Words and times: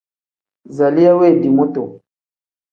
Zaliya 0.75 1.13
wendii 1.19 1.55
mutu. 1.57 1.83